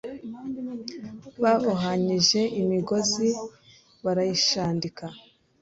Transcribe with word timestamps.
babohanyije 1.43 2.41
imigozi 2.61 3.27
barayishandika 4.03 5.05